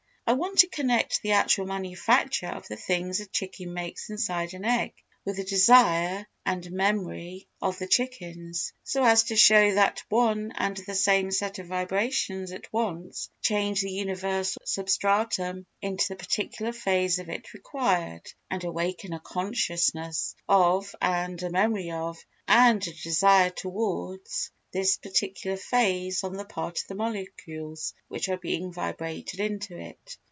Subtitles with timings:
[0.27, 4.63] I want to connect the actual manufacture of the things a chicken makes inside an
[4.63, 4.93] egg
[5.25, 10.77] with the desire and memory of the chickens, so as to show that one and
[10.77, 17.19] the same set of vibrations at once change the universal substratum into the particular phase
[17.19, 23.49] of it required and awaken a consciousness of, and a memory of and a desire
[23.49, 29.77] towards, this particular phase on the part of the molecules which are being vibrated into
[29.77, 30.15] it.